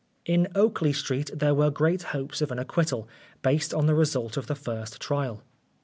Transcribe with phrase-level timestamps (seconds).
[0.25, 3.07] In Oakley Street there were great hopes of an acquittal,
[3.43, 5.43] based on the result of the first trial.